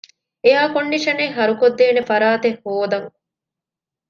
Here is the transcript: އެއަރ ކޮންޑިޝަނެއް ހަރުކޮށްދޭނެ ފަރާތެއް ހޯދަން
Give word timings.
އެއަރ 0.43 0.65
ކޮންޑިޝަނެއް 0.75 1.35
ހަރުކޮށްދޭނެ 1.37 2.01
ފަރާތެއް 2.09 2.59
ހޯދަން 2.61 3.07